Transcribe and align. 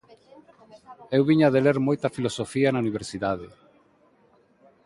Eu 1.15 1.21
viña 1.29 1.49
de 1.53 1.59
ler 1.65 1.77
moita 1.87 2.13
filosofía 2.17 2.69
na 2.71 2.81
Universidade. 2.85 3.47